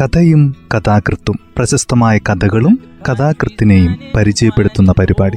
[0.00, 5.36] കഥയും കഥാകൃത്തും പ്രശസ്തമായ കഥകളും കഥാകൃത്തിനെയും പരിചയപ്പെടുത്തുന്ന പരിപാടി.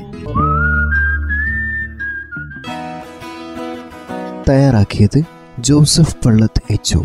[4.50, 5.22] തയ്യാറാക്കിയത്
[5.60, 6.98] ജോസഫ് പള്ളത്ത് എച്ച്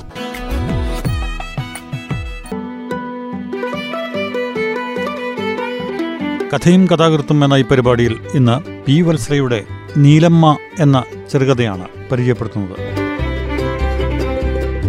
[6.55, 9.65] കഥയും കഥാകൃത്തും എന്ന ഈ പരിപാടിയിൽ ഇന്ന് പി വത്സരയുടെ
[9.97, 12.77] നീലമ്മ എന്ന ചെറുകഥയാണ് പരിചയപ്പെടുത്തുന്നത്.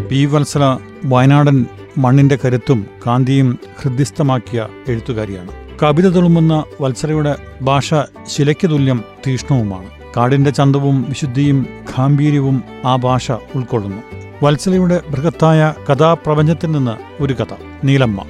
[0.09, 1.65] പി വത്സല വയനാടൻ
[1.97, 5.51] മണ്ണിന്റെ കരുത്തും കാന്തിയും ഹൃദ്യസ്ഥമാക്കിയ എഴുത്തുകാരിയാണ്.
[5.83, 7.93] കവിത തുളുമ്പുന്ന വത്സരയുടെ ഭാഷ
[8.27, 9.85] ശിലയ്ക്ക് തുല്യം തീഷ്ണവുമാണ്.
[10.17, 14.01] കാടിന്റെ ചന്തവും വിശുദ്ധിയും ഗാംഭീര്യവും ആ ഭാഷ ഉൾക്കൊള്ളുന്നു.
[14.43, 18.23] വത്സലയുടെ ബൃഹത്തായ കഥാപ്രപഞ്ചത്തിൽ നിന്ന് ഒരു കഥ നീലമ്മ.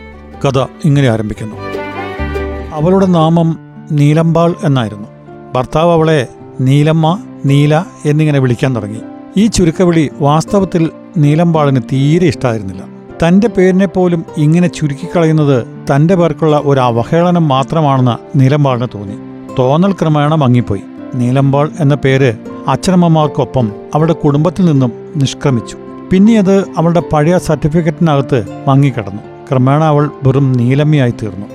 [0.48, 1.56] കഥ ഇങ്ങനെ ആരംഭിക്കുന്നു.
[2.74, 3.60] അവളുടെ നാമം
[3.92, 5.08] നീലമ്പാൾ എന്നായിരുന്നു.
[5.56, 6.28] ഭർത്താവ് അവളെ
[6.62, 9.00] നീലമ്മ നീല എന്നിങ്ങനെ വിളിക്കാൻ തുടങ്ങി.
[9.38, 17.48] ഈ ചുരുക്കവിളി വാസ്തവത്തിൽ നീലമ്പാളിന് തീരെ ഇഷ്ടമായിരുന്നില്ല തന്റെ പേരിനെ പോലും ഇങ്ങനെ ചുരുക്കിക്കളയുന്നത് തന്റെ പേർക്കുള്ള ഒരു അവഹേളനം
[17.48, 19.16] മാത്രമാണെന്ന് നീലമ്പാളിന് തോന്നി.
[19.60, 20.82] തോന്നൽ ക്രമേണ മങ്ങിപ്പോയി.
[21.16, 22.34] നീലമ്പാൾ എന്ന പേര്
[22.68, 25.78] അച്ഛനമ്മമാർക്കൊപ്പം അവളുടെ കുടുംബത്തിൽ നിന്നും നിഷ്ക്രമിച്ചു.
[26.12, 29.22] പിന്നെ അത് അവളുടെ പഴയ സർട്ടിഫിക്കറ്റിനകത്ത് മങ്ങിക്കിടന്നു.
[29.50, 31.48] ക്രമേണ അവൾ വെറും നീലമ്മയായി തീർന്നു.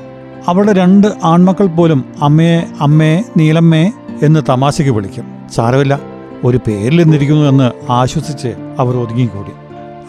[0.49, 5.25] അവളുടെ രണ്ട് ആൺമക്കൾ പോലും അമ്മയെ അമ്മയെ നീലമ്മേ എന്ന് തമാശയ്ക്ക് വിളിക്കും.
[5.55, 6.01] സാരമില്ല.
[6.45, 9.51] ഒരു പേരിൽ നിന്നിരിക്കുന്നു എന്ന് ആശ്വസിച്ച് അവർ ഒതുങ്ങിക്കൂടി.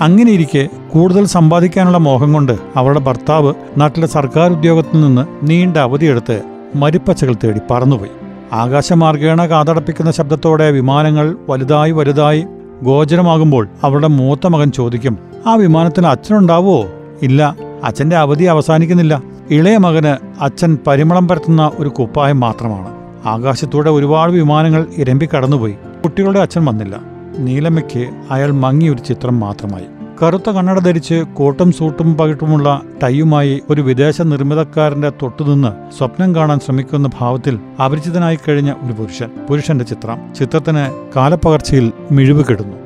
[0.02, 6.42] അങ്ങനെയിരിക്കെ കൂടുതൽ സമ്പാദിക്കാനുള്ള മോഹം കൊണ്ട് അവളുടെ ഭർത്താവ് നാട്ടിലെ സർക്കാർ ഉദ്യോഗത്തിൽ നിന്ന് നീണ്ട അവധിയെടുത്ത്
[6.76, 8.12] മരുപ്പച്ചകൾ തേടി പറന്നുപോയി.
[8.54, 12.46] ആകാശമാർഗേണ കാതടപ്പിക്കുന്ന ശബ്ദത്തോടെ വിമാനങ്ങൾ വലുതായി വലുതായി
[12.84, 16.86] ഗോചരമാകുമ്പോൾ അവളുടെ മൂത്ത മകൻ ചോദിക്കും ആ വിമാനത്തിന് അച്ഛനുണ്ടാവോ
[17.22, 19.22] ഇല്ല അച്ഛന്റെ അവധി അവസാനിക്കുന്നില്ല.
[19.52, 22.90] ഇളയ മകന് അച്ഛൻ പരിമളം പരത്തുന്ന ഒരു കുപ്പായം മാത്രമാണ്.
[23.26, 27.11] ആകാശത്തൂടെ ഒരുപാട് വിമാനങ്ങൾ ഇരമ്പി കടന്നുപോയി കുട്ടികളുടെ അച്ഛൻ വന്നില്ല.
[27.38, 29.86] നീലമ്മയ്ക്ക് അയാൾ മങ്ങിയൊരു ചിത്രം മാത്രമായി.
[30.24, 37.60] കറുത്ത കണ്ണട ധരിച്ച് കോട്ടും സൂട്ടും പകിട്ടുമുള്ള ടൈയുമായി ഒരു വിദേശ നിർമ്മിതക്കാരന്റെ തൊട്ടുനിന്ന് സ്വപ്നം കാണാൻ ശ്രമിക്കുന്ന ഭാവത്തിൽ
[37.86, 39.30] അപരിചിതനായി കഴിഞ്ഞ ഒരു പുരുഷൻ.
[39.50, 40.34] പുരുഷന്റെ ചിത്രം.
[40.36, 42.78] ചിത്രത്തിന് കാലപ്പകർച്ചയിൽ മിഴിവ് കെടുന്നു.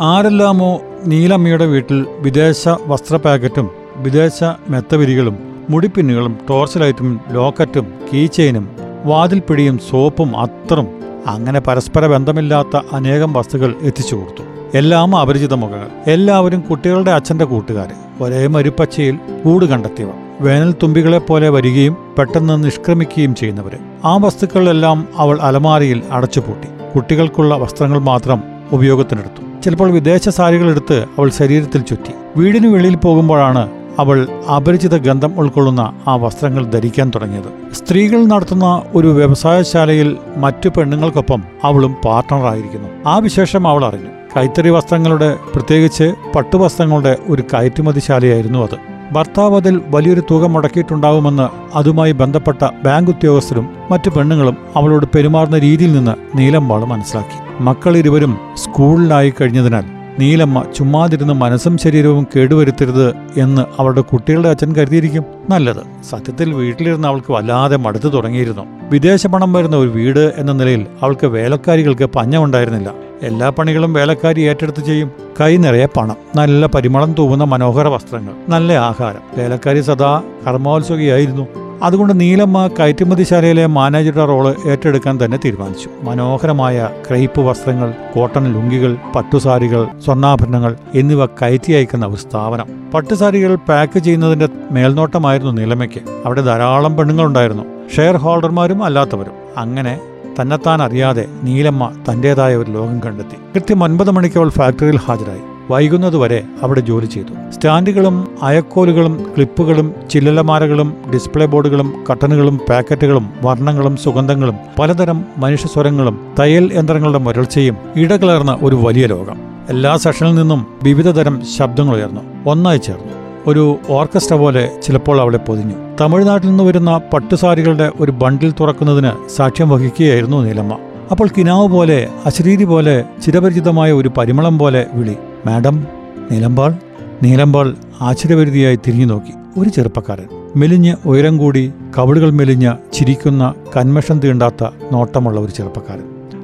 [0.00, 5.36] ആരെല്ലാമോ നീലമ്മയുടെ വീട്ടിൽ വിദേശ വസ്ത്ര പാക്കറ്റും വിദേശ മെത്തവിരികളും
[5.70, 8.68] മുടിപ്പിന്നുകളും ടോർച്ച് ലൈറ്റും ലോക്കറ്റും കീച്ചെയിനും
[9.04, 14.42] വാതിൽപ്പിടിയും സോപ്പും അത്തറും അങ്ങനെ പരസ്പര ബന്ധമില്ലാത്ത അനേകം വസ്തുക്കൾ എത്തിച്ചു കൊടുത്തു.
[14.74, 20.14] എല്ലാം അപരിചിത മുഖങ്ങൾ എല്ലാവരും കുട്ടികളുടെ അച്ഛന്റെ കൂട്ടുകാർ ഒരേ മരുപ്പച്ചയിൽ കൂട് കണ്ടെത്തിയവർ.
[20.40, 23.78] വേനൽ തുമ്പികളെ പോലെ വരികയും പെട്ടെന്ന് നിഷ്ക്രമിക്കുകയും ചെയ്യുന്നവര്.
[24.04, 26.68] ആ വസ്തുക്കളെല്ലാം അവൾ അലമാരിയിൽ അടച്ചുപൂട്ടി.
[26.94, 28.42] കുട്ടികൾക്കുള്ള വസ്ത്രങ്ങൾ മാത്രം
[28.72, 29.62] ഉപയോഗത്തിനെടുത്തു.
[29.62, 32.40] ചിലപ്പോൾ വിദേശ സാരികൾ എടുത്ത് അവൾ ശരീരത്തിൽ ചുറ്റി.
[32.40, 37.74] വീടിനു വെളിയിൽ പോകുമ്പോഴാണ് അവൾ അപരിചിത ഗന്ധം ഉൾക്കൊള്ളുന്ന ആ വസ്ത്രങ്ങൾ ധരിക്കാൻ തുടങ്ങിയത്.
[37.74, 44.08] സ്ത്രീകൾ നടത്തുന്ന ഒരു വ്യവസായശാലയിൽ മറ്റു പെണ്ണുങ്ങൾക്കൊപ്പം അവളും പാർട്ട്ണറായിരിക്കുന്നു ആ വിശേഷം അവൾ അറിഞ്ഞു.
[44.36, 48.98] കൈത്തറി വസ്ത്രങ്ങളുടെ പ്രത്യേകിച്ച് പട്ടുവസ്ത്രങ്ങളുടെ ഒരു കയറ്റുമതിശാലയായിരുന്നു അത്.
[49.12, 56.38] ഭർത്താവ് അതിൽ വലിയൊരു തുക മുടക്കിയിട്ടുണ്ടാവുമെന്ന് അതുമായി ബന്ധപ്പെട്ട ബാങ്ക് ഉദ്യോഗസ്ഥരും മറ്റു പെണ്ണുങ്ങളും അവളോട് പെരുമാറുന്ന രീതിയിൽ നിന്ന്
[56.38, 57.62] നീലമ്പാൾ മനസ്സിലാക്കി.
[57.62, 65.24] മക്കൾ ഇരുവരും സ്കൂളിലായി കഴിഞ്ഞതിനാൽ നീലമ്മ ചുമ്മാതിരുന്ന് മനസ്സും ശരീരവും കേടുവരുത്തരുത് എന്ന് അവളുടെ കുട്ടികളുടെ അച്ഛൻ കരുതിയിരിക്കും.
[65.50, 66.04] നല്ലത്.
[66.10, 68.62] സത്യത്തിൽ വീട്ടിലിരുന്ന് അവൾക്ക് വല്ലാതെ മടുത്തു തുടങ്ങിയിരുന്നു.
[68.90, 72.92] വിദേശ പണം വരുന്ന ഒരു വീട് എന്ന നിലയിൽ അവൾക്ക് വേലക്കാരികൾക്ക് പഞ്ഞമുണ്ടായിരുന്നില്ല.
[73.22, 75.10] എല്ലാ പണികളും വേലക്കാരി ഏറ്റെടുത്ത് ചെയ്യും.
[75.40, 76.16] കൈ നിറയെ പണം.
[76.36, 78.32] നല്ല പരിമളം തൂവുന്ന മനോഹര വസ്ത്രങ്ങൾ.
[78.48, 79.20] നല്ല ആഹാരം.
[79.38, 81.67] വേലക്കാരി സദാ കർമ്മോത്സുകയായിരുന്നു.
[81.82, 85.88] അതുകൊണ്ട് നീലമ്മ കയറ്റുമതിശാലയിലെ മാനേജറുടെ റോൾ ഏറ്റെടുക്കാൻ തന്നെ തീരുമാനിച്ചു.
[86.02, 92.66] മനോഹരമായ ക്രൈപ്പ് വസ്ത്രങ്ങൾ കോട്ടൺ ലുങ്കികൾ പട്ടുസാരികൾ സ്വർണാഭരണങ്ങൾ എന്നിവ കയറ്റി അയക്കുന്ന ഒരു സ്ഥാപനം.
[92.94, 96.02] പട്ടുസാരികൾ പാക്ക് ചെയ്യുന്നതിന്റെ മേൽനോട്ടമായിരുന്നു നീലമ്മയ്ക്ക്.
[96.26, 97.62] അവിടെ ധാരാളം പെണ്ണുങ്ങളുണ്ടായിരുന്നു.
[97.96, 99.32] ഷെയർ ഹോൾഡർമാരും അല്ലാത്തവരും.
[99.56, 100.00] അങ്ങനെ
[100.40, 103.36] തന്നെത്താൻ അറിയാതെ നീലമ്മ തന്റേതായ ഒരു ലോകം കണ്ടെത്തി.
[103.54, 105.57] കൃത്യം ഒൻപത് മണിക്ക് അവൾ ഫാക്ടറിയിൽ ഹാജരായി.
[105.70, 107.50] വൈകുന്നതുവരെ അവിടെ ജോലി ചെയ്തു.
[107.50, 117.76] സ്റ്റാൻഡുകളും അയക്കോലുകളും ക്ലിപ്പുകളും ചില്ലലമാരകളും ഡിസ്പ്ലേ ബോർഡുകളും കട്ടണുകളും പാക്കറ്റുകളും വർണങ്ങളും സുഗന്ധങ്ങളും പലതരം മനുഷ്യസ്വരങ്ങളും തയ്യൽ യന്ത്രങ്ങളുടെ മുരൾച്ചയും
[117.96, 119.38] ഇടകലർന്ന ഒരു വലിയ ലോകം.
[119.68, 122.20] എല്ലാ സെഷനിൽ നിന്നും വിവിധതരം ശബ്ദങ്ങൾ ഉയർന്നു.
[122.46, 123.12] ഒന്നായി ചേർന്നു.
[123.46, 125.74] ഒരു ഓർക്കസ്ട്ര പോലെ ചിലപ്പോൾ അവളെ പൊതിഞ്ഞു.
[126.00, 130.76] തമിഴ്നാട്ടിൽ നിന്ന് വരുന്ന പട്ടുസാരികളുടെ ഒരു ബണ്ടിൽ തുറക്കുന്നതിന് സാക്ഷ്യം വഹിക്കുകയായിരുന്നു നീലമ്മ.
[131.10, 135.16] അപ്പോൾ കിനാവ് പോലെ അശ്രീതി പോലെ ചിരപരിചിതമായ ഒരു പരിമളം പോലെ വിളി.
[135.46, 135.86] മാഡം
[136.30, 136.74] നീലമ്പാൾ
[137.22, 139.60] നീലമ്പാൾ ആശ്ചര്യപരിധിയായി തിരിഞ്ഞു നോക്കി.
[139.60, 140.24] ഒരു ചെറുപ്പക്കാരൻ.
[140.56, 146.02] മെലിഞ്ഞ് ഉയരം കൂടി കവിളുകൾ മെലിഞ്ഞ ചിരിക്കുന്ന കന്മഷം തീണ്ടാത്ത നോട്ടമുള്ള ഒരു ചെറുപ്പക്കാരൻ.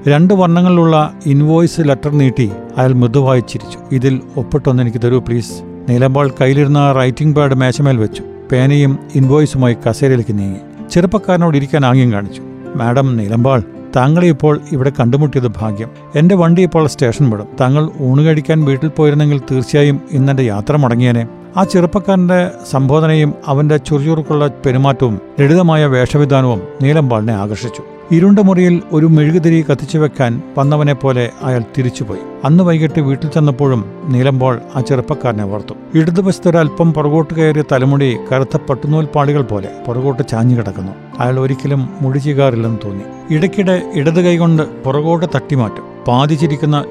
[0.08, 3.78] രണ്ട് വർണങ്ങളിലുള്ള ഇൻവോയ്സ് ലെറ്റർ നീട്ടി അയാൾ മൃദുവായി ചിരിച്ചു.
[3.92, 5.52] ഇതിൽ ഒപ്പിട്ടൊന്ന് എനിക്ക് തരൂ പ്ലീസ്
[5.88, 8.22] നീലമ്പാൾ കയ്യിലിരുന്ന റൈറ്റിംഗ് പാഡ് മേശമേൽ വെച്ചു.
[8.52, 10.90] പേനയും ഇൻവോയ്സുമായി കസേരയിലേക്ക് നീങ്ങി.
[10.90, 12.42] ചെറുപ്പക്കാരനോട് ഇരിക്കാൻ ആംഗ്യം കാണിച്ചു.
[12.76, 13.62] മാഡം നീലമ്പാൾ
[13.96, 15.90] താങ്കളെ ഇപ്പോൾ ഇവിടെ കണ്ടുമുട്ടിയത് ഭാഗ്യം.
[16.14, 17.48] എന്റെ വണ്ടി ഇപ്പോൾ സ്റ്റേഷൻ വിടും.
[17.60, 21.26] താങ്കൾ ഊണ് കഴിക്കാൻ വീട്ടിൽ പോയിരുന്നെങ്കിൽ തീർച്ചയായും ഇന്നെന്റെ യാത്ര മുടങ്ങിയേനെ.
[21.56, 27.82] ആ ചെറുപ്പക്കാരന്റെ സംബോധനയും അവന്റെ ചുറുചുറുക്കുള്ള പെരുമാറ്റവും ലളിതമായ വേഷവിധാനവും നീലമ്പാളിനെ ആകർഷിച്ചു.
[28.12, 32.20] ഇരുണ്ട മുറിയിൽ ഒരു മെഴുകുതിരി കത്തിച്ചു വെക്കാൻ വന്നവനെ പോലെ അയാൾ തിരിച്ചുപോയി.
[32.44, 39.42] അന്ന് വൈകിട്ട് വീട്ടിൽ ചെന്നപ്പോഴും നീലമ്പോൾ ആ ചെറുപ്പക്കാരനെ ഓർത്തു ഇടതുവശത്തൊരൽപ്പം പുറകോട്ട് കയറിയ തലമുടി കറുത്ത പട്ടുനൂൽ പാളികൾ
[39.42, 40.92] പോലെ പുറകോട്ട് ചാഞ്ഞു കിടക്കുന്നു.
[41.18, 43.34] അയാൾ ഒരിക്കലും മുടി ചെയ്യാറില്ലെന്ന് തോന്നി.
[43.34, 45.84] ഇടയ്ക്കിടെ ഇടത് കൈകൊണ്ട് പുറകോട്ട് തട്ടിമാറ്റും.
[46.08, 46.84] പാതി ചിരിക്കുന്ന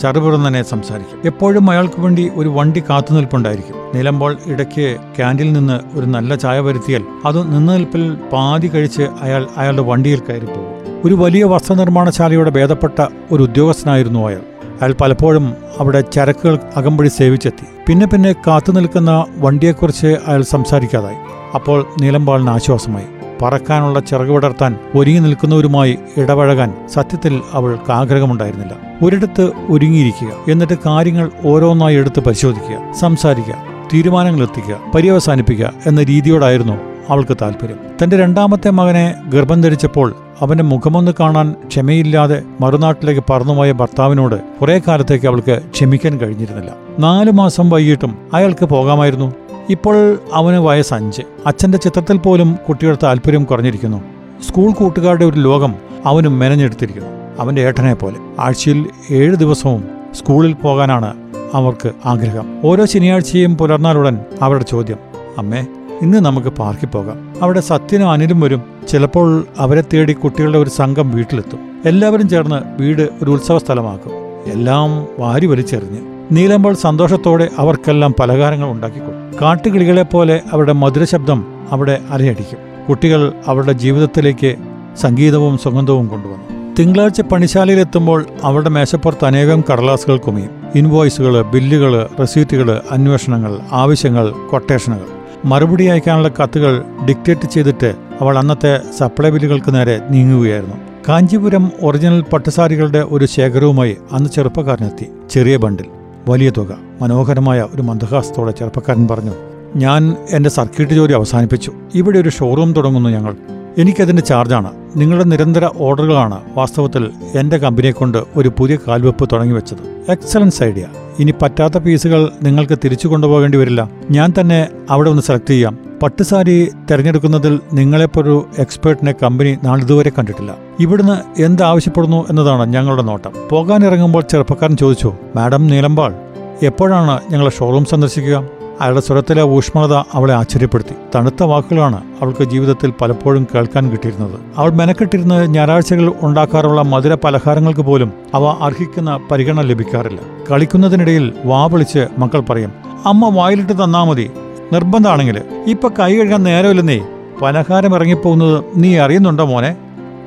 [0.00, 1.18] ചുണ്ടുകളോടെ തന്നെ സംസാരിക്കും.
[1.24, 7.54] എപ്പോഴും അയാൾക്ക് വേണ്ടി ഒരു വണ്ടി കാത്തുനിൽപ്പുണ്ടായിരിക്കും നിലമ്പോൾ ഇടയ്ക്ക് ക്യാന്റീനിൽ നിന്ന് ഒരു നല്ല ചായ വരുത്തിയാൽ അത്
[7.54, 10.70] നിന്നുനിൽപ്പിൽ പാതി കഴിച്ച് അയാൾ അയാളുടെ വണ്ടിയിൽ കയറി പോകും.
[11.04, 14.42] ഒരു വലിയ വസ്ത്രനിർമ്മാണശാലയുടെ ഭേദപ്പെട്ട ഒരു ഉദ്യോഗസ്ഥനായിരുന്നു അയാൾ.
[14.82, 17.66] അയാൾ പലപ്പോഴും അവിടെ ചരക്കുകൾ അകമ്പടി സേവിച്ചെത്തി.
[17.88, 21.16] പിന്നെ പിന്നെ കാത്തുനിൽക്കുന്ന വണ്ടിയെക്കുറിച്ച് അയാൾ സംസാരിക്കാതായി.
[21.54, 23.21] അപ്പോൾ നീലമ്പാളിന് ആശ്വാസമായി.
[23.42, 28.74] പറക്കാനുള്ള ചിറക് വിടർത്താൻ ഒരുങ്ങി നിൽക്കുന്നവരുമായി ഇടപഴകാൻ സത്യത്തിൽ അവൾക്ക് ആഗ്രഹമുണ്ടായിരുന്നില്ല
[29.04, 33.54] ഒരിടത്ത് ഒരുങ്ങിയിരിക്കുക എന്നിട്ട് കാര്യങ്ങൾ ഓരോന്നായി എടുത്ത് പരിശോധിക്കുക സംസാരിക്കുക
[33.94, 36.76] തീരുമാനങ്ങൾ എത്തിക്കുക പര്യവസാനിപ്പിക്കുക എന്ന രീതിയോടായിരുന്നു
[37.08, 44.82] അവൾക്ക് താല്പര്യം തന്റെ രണ്ടാമത്തെ മകനെ ഗർഭം ധരിച്ചപ്പോൾ അവന്റെ മുഖമൊന്ന് കാണാൻ ക്ഷമയില്ലാതെ മറുനാട്ടിലേക്ക് പറന്നുപോയ ഭർത്താവിനോട് കുറെ
[44.88, 46.70] കാലത്തേക്ക് അവൾക്ക് ക്ഷമിക്കാൻ കഴിഞ്ഞിരുന്നില്ല.
[46.98, 49.32] നാലു മാസം വൈകിട്ടും അയാൾക്ക് പോകാമായിരുന്നു.
[49.70, 51.22] ഇപ്പോൾ അവന് വയസ്സ് അഞ്ച്.
[51.46, 54.02] അച്ഛന്റെ ചിത്രത്തിൽ പോലും കുട്ടിയുടെ താല്പര്യം കുറഞ്ഞിരിക്കുന്നു.
[54.48, 55.74] സ്കൂൾ കൂട്ടുകാരുടെ ഒരു ലോകം
[56.06, 57.08] അവനും മെനഞ്ഞെടുത്തിരിക്കുന്നു.
[57.38, 58.16] അവന്റെ ഏട്ടനെ പോലെ.
[58.38, 61.14] ആഴ്ചയിൽ ഏഴ് ദിവസവും സ്കൂളിൽ പോകാനാണ്
[61.54, 62.58] അവർക്ക് ആഗ്രഹം.
[62.64, 64.96] ഓരോ ശനിയാഴ്ചയും പുലർന്നാലുടൻ അവരുടെ ചോദ്യം
[65.38, 65.66] അമ്മേ
[66.02, 67.34] ഇന്ന് നമുക്ക് പാർക്കിൽ പോകാം.
[67.42, 68.62] അവിടെ സത്യനും അനിലും വരും.
[68.88, 71.58] ചിലപ്പോൾ അവരെ തേടി കുട്ടികളുടെ ഒരു സംഘം വീട്ടിലെത്തും.
[71.86, 74.12] എല്ലാവരും ചേർന്ന് വീട് ഒരു ഉത്സവ സ്ഥലമാക്കും.
[74.52, 75.98] എല്ലാം വാരി വലിച്ചെറിഞ്ഞ്.
[76.32, 79.21] നീലമ്പോൾ സന്തോഷത്തോടെ അവർക്കെല്ലാം പലഹാരങ്ങൾ ഉണ്ടാക്കിക്കൊടുക്കും.
[79.40, 82.58] കാട്ടുകിളികളെപ്പോലെ അവരുടെ മധുരശബ്ദം അവിടെ അലയടിക്കും.
[82.88, 84.56] കുട്ടികൾ അവരുടെ ജീവിതത്തിലേക്ക്
[85.00, 86.74] സംഗീതവും സുഗന്ധവും കൊണ്ടുവന്നു.
[86.78, 90.50] തിങ്കളാഴ്ച പണിശാലയിലെത്തുമ്പോൾ അവരുടെ മേശപ്പുറത്ത് അനേകം കടലാസുകൾ കുമിയും.
[90.74, 95.06] ഇൻവോയ്സുകൾ ബില്ലുകൾ റെസീറ്റുകൾ അന്വേഷണങ്ങൾ ആവശ്യങ്ങൾ കൊട്ടേഷനുകൾ
[95.44, 100.76] മറുപടി അയക്കാനുള്ള കത്തുകൾ ഡിക്റ്റേറ്റ് ചെയ്തിട്ട് അവൾ അന്നത്തെ സപ്ലൈ ബില്ലുകൾക്ക് നേരെ നീങ്ങുകയായിരുന്നു.
[101.08, 106.01] കാഞ്ചീപുരം ഒറിജിനൽ പട്ടുസാരികളുടെ ഒരു ശേഖരവുമായി അന്ന് ചെറുപ്പക്കാരനെത്തി ചെറിയ ബണ്ടിൽ.
[106.28, 106.78] വലിയ തുക.
[107.02, 109.32] മനോഹരമായ ഒരു മന്ദഹാസത്തോടെ ചെറുപ്പക്കാരൻ പറഞ്ഞു
[109.76, 111.72] ഞാൻ എന്റെ സർക്യൂട്ട് ജോലി അവസാനിപ്പിച്ചു.
[111.94, 113.36] ഇവിടെ ഒരു ഷോറൂം തുടങ്ങുന്നു ഞങ്ങൾ.
[113.78, 120.10] എനിക്കതിന്റെ ചാർജാണ് നിങ്ങളുടെ നിരന്തര ഓർഡറുകളാണ് വാസ്തവത്തിൽ എന്റെ കമ്പനിയെക്കൊണ്ട് ഒരു പുതിയ കാൽവെപ്പ് തുടങ്ങി വെച്ചത്.
[120.10, 120.86] എക്സലൻസ് ഐഡിയ
[121.18, 123.90] ഇനി പറ്റാത്ത പീസുകൾ നിങ്ങൾക്ക് തിരിച്ചു കൊണ്ടുപോകേണ്ടി വരില്ല.
[124.10, 125.78] ഞാൻ തന്നെ അവിടെ ഒന്ന് സെലക്ട് ചെയ്യാം.
[126.02, 130.54] പട്ടുസാരി തിരഞ്ഞെടുക്കുന്നതിൽ നിങ്ങളെപ്പോലൊരു എക്സ്പേർട്ടിനെ കമ്പനി നാളിതുവരെ കണ്ടിട്ടില്ല.
[130.80, 133.32] ഇവിടുന്ന് എന്താവശ്യപ്പെടുന്നു എന്നതാണ് ഞങ്ങളുടെ നോട്ടം.
[133.50, 136.14] പോകാനിറങ്ങുമ്പോൾ ചെറുപ്പക്കാരൻ ചോദിച്ചു മാഡം നീലമ്പാൾ
[136.62, 138.61] എപ്പോഴാണ് ഞങ്ങളെ ഷോറൂം സന്ദർശിക്കുക?
[138.82, 140.94] അയാളുടെ സ്വരത്തിലെ ഊഷ്മളത അവളെ ആശ്ചര്യപ്പെടുത്തി.
[141.14, 144.40] തണുത്ത വാക്കുകളാണ് അവൾക്ക് ജീവിതത്തിൽ പലപ്പോഴും കേൾക്കാൻ കിട്ടിയിരുന്നത്.
[144.56, 150.20] അവൾ മെനക്കെട്ടിരുന്ന് ഞായറാഴ്ചകൾ ഉണ്ടാക്കാറുള്ള മധുര പലഹാരങ്ങൾക്ക് പോലും അവ അർഹിക്കുന്ന പരിഗണന ലഭിക്കാറില്ല.
[150.50, 152.72] കളിക്കുന്നതിനിടയിൽ വാ വിളിച്ച് മക്കൾ പറയും
[153.06, 154.30] അമ്മ വായിലിട്ട് തന്നാ മതി.
[154.72, 157.06] നിർബന്ധമാണെങ്കിൽ ഇപ്പൊ കൈ കഴുകാൻ നേരമില്ലെന്നേ
[157.42, 159.76] പലഹാരം ഇറങ്ങിപ്പോകുന്നത് നീ അറിയുന്നുണ്ടോ മോനെ?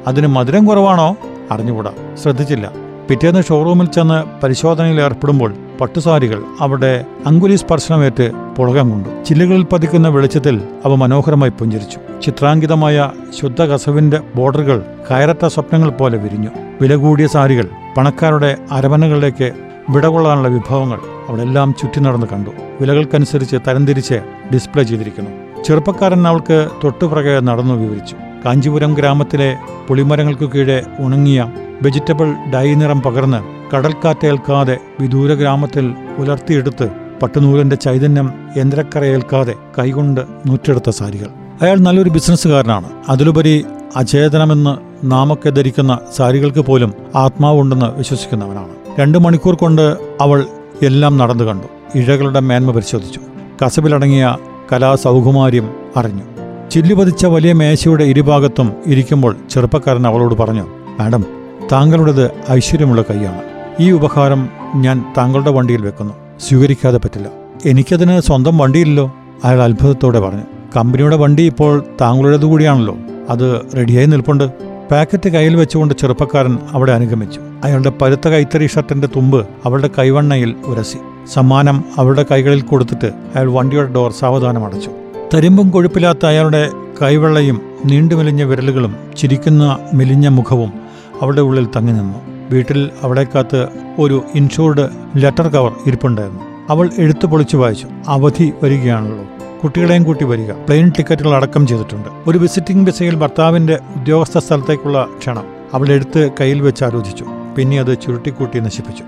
[0.08, 1.16] അതിന് മധുരം കുറവാണോ?
[1.52, 1.92] അറിഞ്ഞുകൂടാ.
[2.24, 2.72] ശ്രദ്ധിച്ചില്ല.
[3.10, 10.96] പിറ്റേന്ന് ഷോറൂമിൽ ചെന്ന് പരിശോധനയിൽ ഏർപ്പെടുമ്പോൾ പട്ടുസാരികൾ അവിടെ അങ്കുലി സ്പർശനമേറ്റ് പുളകം കൊണ്ടു ചില്ലുകളിൽ പതിക്കുന്ന വെളിച്ചത്തിൽ അവ
[10.96, 12.00] മനോഹരമായി പുഞ്ചിരിച്ചു.
[12.22, 13.10] ചിത്രാങ്കിതമായ
[13.42, 16.50] ശുദ്ധ കസവിന്റെ ബോർഡറുകൾ കയറത്ത സ്വപ്നങ്ങൾ പോലെ വിരിഞ്ഞു.
[16.82, 19.52] വില കൂടിയ സാരികൾ പണക്കാരുടെ അരമനകളിലേക്ക്
[19.90, 21.00] വിടകൊള്ളാനുള്ള വിഭവങ്ങൾ
[21.30, 22.50] അവളെല്ലാം ചുറ്റി നടന്ന് കണ്ടു.
[22.82, 24.22] വിലകൾക്കനുസരിച്ച് തരംതിരിച്ച്
[24.54, 25.64] ഡിസ്പ്ലേ ചെയ്തിരിക്കുന്നു.
[25.64, 28.16] ചെറുപ്പക്കാരൻ അവൾക്ക് തൊട്ടുപിറകെ നടന്നു വിവരിച്ചു.
[28.46, 31.50] കാഞ്ചിപുരം ഗ്രാമത്തിലെ പുളിമരങ്ങൾക്കു കീഴെ ഉണങ്ങിയ
[31.82, 33.40] വെജിറ്റബിൾ ഡൈ നിറം പകർന്ന്
[33.76, 41.28] കടൽക്കാറ്റേൽക്കാതെ വിദൂര ഗ്രാമത്തിൽ ഉലർത്തിയെടുത്ത് പട്ടുനൂലിന്റെ ചൈതന്യം യന്ത്രക്കറയേൽക്കാതെ കൈകൊണ്ട് നൂറ്റെടുത്ത സാരികൾ.
[41.62, 42.90] അയാൾ നല്ലൊരു ബിസിനസ്സുകാരനാണ്.
[43.10, 44.78] അതിലുപരി അചേതനമെന്ന്
[45.12, 49.00] നാമൊക്കെ ധരിക്കുന്ന സാരികൾക്ക് പോലും ആത്മാവുണ്ടെന്ന് വിശ്വസിക്കുന്നവനാണ്.
[49.00, 50.46] രണ്ടു മണിക്കൂർ കൊണ്ട് അവൾ
[50.84, 51.98] എല്ലാം നടന്നു കണ്ടു.
[51.98, 53.20] ഇഴകളുടെ മേന്മ പരിശോധിച്ചു.
[53.66, 54.38] കസബിലടങ്ങിയ
[54.72, 56.24] കലാസൗകുമാര്യം അറിഞ്ഞു.
[56.70, 60.68] ചില്ലുപതിച്ച വലിയ മേശയുടെ ഇരുഭാഗത്തും ഇരിക്കുമ്പോൾ ചെറുപ്പക്കാരൻ അവളോട് പറഞ്ഞു
[61.00, 61.26] മാഡം
[61.72, 63.42] താങ്കളുടേത് ഐശ്വര്യമുള്ള കൈയാണ്.
[63.80, 66.14] ഈ ഉപഹാരം ഞാൻ താങ്കളുടെ വണ്ടിയിൽ വെക്കുന്നു.
[66.40, 67.28] സ്വീകരിക്കാതെ പറ്റില്ല.
[67.66, 69.12] എനിക്കതിന് സ്വന്തം വണ്ടിയില്ലല്ലോ
[69.44, 70.42] അയാൾ അത്ഭുതത്തോടെ പറഞ്ഞു.
[70.76, 72.98] കമ്പനിയുടെ വണ്ടി ഇപ്പോൾ താങ്കളുടേത് കൂടിയാണല്ലോ.
[73.30, 74.44] അത് റെഡിയായി നിൽപ്പുണ്ട്.
[74.92, 77.42] പാക്കറ്റ് കയ്യിൽ വെച്ചുകൊണ്ട് ചെറുപ്പക്കാരൻ അവിടെ അനുഗമിച്ചു.
[77.64, 80.98] അയാളുടെ പരുത്ത കൈത്തറി ഷർട്ടിന്റെ തുമ്പ് അവളുടെ കൈവണ്ണയിൽ ഉരസി.
[81.34, 84.90] സമ്മാനം അവളുടെ കൈകളിൽ കൊടുത്തിട്ട് അയാൾ വണ്ടിയുടെ ഡോർ സാവധാനം അടച്ചു.
[85.34, 86.70] തരിമ്പും കൊഴുപ്പില്ലാത്ത അയാളുടെ
[87.02, 90.74] കൈവെള്ളയും നീണ്ടുമെലിഞ്ഞ വിരലുകളും ചിരിക്കുന്ന മെലിഞ്ഞ മുഖവും
[91.22, 92.35] അവളുടെ ഉള്ളിൽ തങ്ങി നിന്നു.
[92.52, 93.68] വീട്ടിൽ അവളെക്കാത്ത്
[94.00, 96.42] ഒരു ഇൻഷുർഡ് ലെറ്റർ കവർ ഇരിപ്പുണ്ടായിരുന്നു.
[96.70, 97.88] അവൾ എഴുത്തു പൊളിച്ചു വായിച്ചു.
[98.08, 99.26] അവധി വരികയാണല്ലോ.
[99.64, 100.52] കുട്ടികളെയും കൂട്ടി വരിക.
[100.52, 102.10] പ്ലെയിൻ ടിക്കറ്റുകൾ അടക്കം ചെയ്തിട്ടുണ്ട്.
[102.28, 105.44] ഒരു വിസിറ്റിംഗ് വിസയിൽ ഭർത്താവിന്റെ ഉദ്യോഗസ്ഥ സ്ഥലത്തേക്കുള്ള ക്ഷണം.
[105.74, 107.26] അവൾ എടുത്ത് കയ്യിൽ വെച്ച് ആലോചിച്ചു.
[107.58, 109.04] പിന്നെ അത് ചുരുട്ടിക്കൂട്ടി നശിപ്പിച്ചു.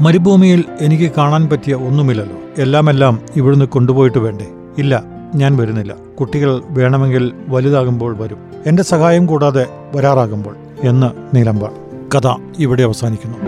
[0.00, 2.62] മരുഭൂമിയിൽ എനിക്ക് കാണാൻ പറ്റിയ ഒന്നുമില്ലല്ലോ.
[2.62, 4.46] എല്ലാമെല്ലാം ഇവിടുന്ന് കൊണ്ടുപോയിട്ട് വേണ്ടേ?
[4.78, 5.02] ഇല്ല
[5.34, 5.94] ഞാൻ വരുന്നില്ല.
[6.20, 8.38] കുട്ടികൾ വേണമെങ്കിൽ വലുതാകുമ്പോൾ വരും.
[8.66, 9.66] എന്റെ സഹായം കൂടാതെ
[9.96, 11.70] വരാറാകുമ്പോൾ എന്ന് നീലമ്പ
[12.14, 13.38] കഥ ഇവിടെ അവസാനിക്കുന്നു.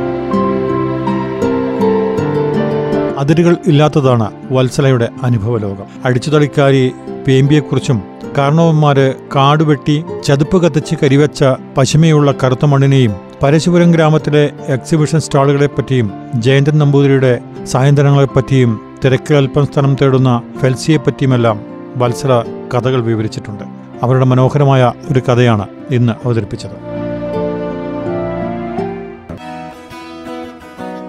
[3.18, 6.92] അതിരുകൾ ഇല്ലാത്തതാണ് വത്സലയുടെ അനുഭവ ലോകം അടിച്ചുതളിക്കാരി
[7.26, 8.02] പേമ്പിയെക്കുറിച്ചും
[8.38, 11.44] കാരണവന്മാര് കാടുവെട്ടി ചതുപ്പ് കത്തിച്ച് കരിവെച്ച
[11.76, 21.60] പശിമയുള്ള കറുത്ത മണ്ണിനെയും പരശുപുരം ഗ്രാമത്തിലെ എക്സിബിഷൻ സ്റ്റാളുകളെപ്പറ്റിയും ജയന്തൻ നമ്പൂതിരിയുടെ സായന്ത്രങ്ങളെപ്പറ്റിയും തിരക്കിൽ അല്പം സ്ഥലം തേടുന്ന ഫെൽസിയെപ്പറ്റിയുമെല്ലാം
[21.96, 22.42] വത്സല
[22.74, 23.64] കഥകൾ വിവരിച്ചിട്ടുണ്ട്.
[24.02, 26.87] അവരുടെ മനോഹരമായ ഒരു കഥയാണ് ഇന്ന് അവതരിപ്പിച്ചത്.